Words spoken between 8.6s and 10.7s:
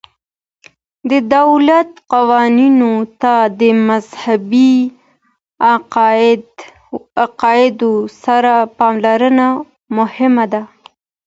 پاملرنه مهمه ده.